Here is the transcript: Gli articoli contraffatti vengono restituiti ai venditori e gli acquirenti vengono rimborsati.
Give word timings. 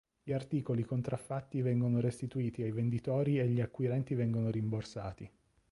Gli 0.23 0.31
articoli 0.31 0.83
contraffatti 0.83 1.61
vengono 1.61 1.99
restituiti 1.99 2.63
ai 2.63 2.71
venditori 2.71 3.37
e 3.37 3.47
gli 3.47 3.61
acquirenti 3.61 4.15
vengono 4.15 4.49
rimborsati. 4.49 5.31